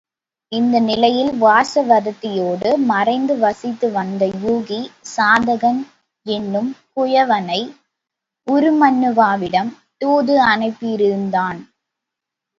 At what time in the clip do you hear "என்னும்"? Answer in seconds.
6.25-6.71